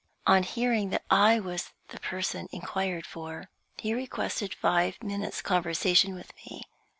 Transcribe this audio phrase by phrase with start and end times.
[0.25, 6.33] On hearing that I was the person inquired for, he requested five minutes' conversation with
[6.43, 6.63] me.